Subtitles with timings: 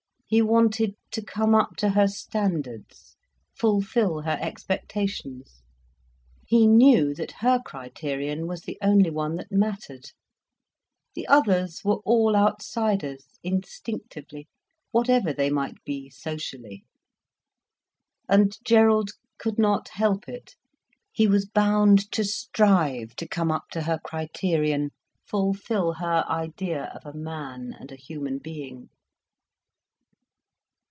[0.33, 3.17] He wanted to come up to her standards,
[3.53, 5.61] fulfil her expectations.
[6.47, 10.05] He knew that her criterion was the only one that mattered.
[11.15, 14.47] The others were all outsiders, instinctively,
[14.91, 16.85] whatever they might be socially.
[18.29, 20.55] And Gerald could not help it,
[21.11, 24.91] he was bound to strive to come up to her criterion,
[25.25, 28.87] fulfil her idea of a man and a human being.